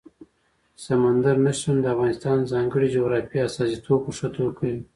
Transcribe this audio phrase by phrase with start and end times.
[0.85, 4.79] سمندر نه شتون د افغانستان د ځانګړي جغرافیې استازیتوب په ښه توګه کوي.